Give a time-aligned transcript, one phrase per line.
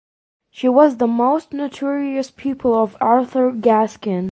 [0.49, 4.19] She was "the most notorious pupil of Arthur Gaskin".